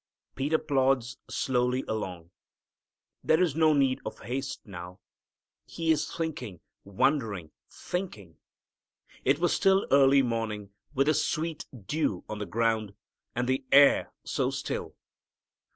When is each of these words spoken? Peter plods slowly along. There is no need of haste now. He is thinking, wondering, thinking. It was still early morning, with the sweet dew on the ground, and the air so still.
Peter 0.33 0.57
plods 0.57 1.19
slowly 1.29 1.83
along. 1.87 2.31
There 3.23 3.39
is 3.39 3.55
no 3.55 3.73
need 3.73 4.01
of 4.03 4.17
haste 4.21 4.59
now. 4.65 4.99
He 5.67 5.91
is 5.91 6.11
thinking, 6.11 6.61
wondering, 6.83 7.51
thinking. 7.69 8.37
It 9.23 9.37
was 9.37 9.53
still 9.53 9.85
early 9.91 10.23
morning, 10.23 10.71
with 10.95 11.05
the 11.05 11.13
sweet 11.13 11.67
dew 11.85 12.23
on 12.27 12.39
the 12.39 12.47
ground, 12.47 12.95
and 13.35 13.47
the 13.47 13.63
air 13.71 14.11
so 14.23 14.49
still. 14.49 14.95